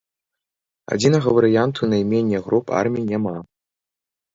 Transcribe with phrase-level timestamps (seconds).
[0.95, 3.37] Адзінага варыянту наймення груп армій няма.